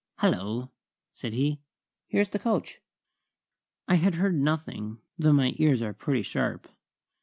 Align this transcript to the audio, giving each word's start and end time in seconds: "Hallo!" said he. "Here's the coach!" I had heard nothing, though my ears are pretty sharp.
"Hallo!" 0.15 0.71
said 1.13 1.33
he. 1.33 1.59
"Here's 2.07 2.29
the 2.29 2.39
coach!" 2.39 2.81
I 3.87 3.97
had 3.97 4.15
heard 4.15 4.33
nothing, 4.33 4.97
though 5.19 5.31
my 5.31 5.53
ears 5.57 5.83
are 5.83 5.93
pretty 5.93 6.23
sharp. 6.23 6.67